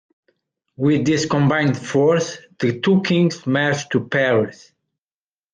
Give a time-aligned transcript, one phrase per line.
[0.77, 4.71] With this combined force the two kings marched to Paris.